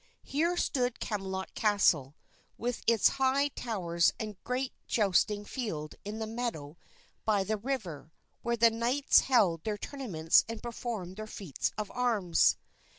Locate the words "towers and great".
3.49-4.73